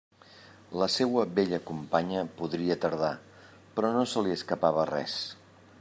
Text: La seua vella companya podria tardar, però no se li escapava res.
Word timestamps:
La 0.83 0.87
seua 0.93 1.25
vella 1.39 1.59
companya 1.67 2.23
podria 2.41 2.79
tardar, 2.87 3.13
però 3.77 3.95
no 3.99 4.07
se 4.15 4.27
li 4.29 4.37
escapava 4.39 4.89
res. 4.97 5.19